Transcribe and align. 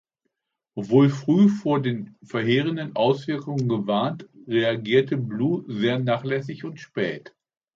Obwohl 0.73 1.09
früh 1.11 1.47
vor 1.47 1.79
den 1.79 2.15
verheerenden 2.23 2.95
Auswirkungen 2.95 3.69
gewarnt, 3.69 4.27
reagierte 4.47 5.15
Blue 5.15 5.63
sehr 5.67 5.99
nachlässig 5.99 6.63
und 6.63 6.79
spät. 6.79 7.35